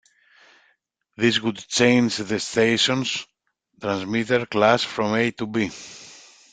[1.15, 3.23] This would change the station's
[3.79, 5.69] transmitter class from A to B.